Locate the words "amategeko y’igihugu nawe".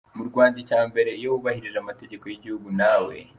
1.79-3.15